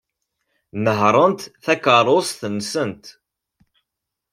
Nehhṛent 0.83 1.41
takeṛṛust-nsent. 1.63 3.05